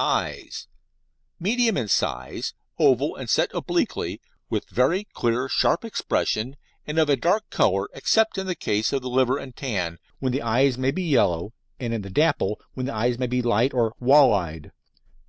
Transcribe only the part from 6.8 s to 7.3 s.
and of a